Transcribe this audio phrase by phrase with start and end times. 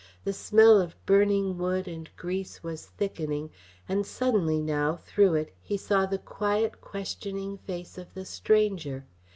[0.23, 3.51] The smell of burning wood and grease was thickening;
[3.87, 9.05] and suddenly now, through it, he saw the quiet, questioning face of the stranger.